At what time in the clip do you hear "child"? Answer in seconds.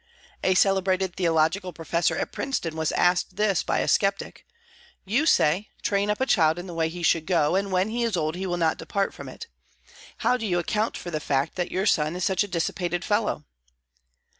6.25-6.57